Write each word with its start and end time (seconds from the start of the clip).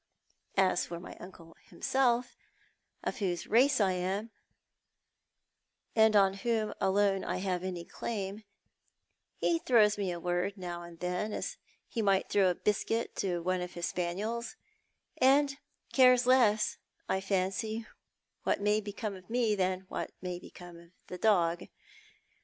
As 0.57 0.87
for 0.87 0.99
my 0.99 1.15
uncle 1.19 1.55
himself, 1.69 2.35
of 3.03 3.17
whose 3.19 3.45
race 3.45 3.79
I 3.79 3.91
am, 3.91 4.31
and 5.95 6.15
on 6.15 6.33
whom 6.41 6.73
alone 6.81 7.23
I 7.23 7.37
have 7.37 7.63
any 7.63 7.85
claim, 7.85 8.43
he 9.41 9.59
throws 9.59 9.99
me 9.99 10.11
a 10.11 10.19
word 10.19 10.57
now 10.57 10.81
and 10.81 10.99
then 10.99 11.31
as 11.33 11.57
he 11.87 12.01
might 12.01 12.29
throw 12.31 12.49
a 12.49 12.55
biscuit 12.55 13.15
to 13.17 13.43
one 13.43 13.61
of 13.61 13.73
his 13.75 13.85
spaniels, 13.85 14.55
and 15.19 15.57
cares 15.93 16.25
less, 16.25 16.77
I 17.07 17.21
fancy, 17.21 17.85
what 18.41 18.59
may 18.59 18.81
become 18.81 19.13
of 19.15 19.29
me 19.29 19.53
than 19.53 19.81
what 19.81 20.09
may 20.19 20.39
become 20.39 20.77
of 20.79 20.89
the 21.09 21.19
dog. 21.19 21.65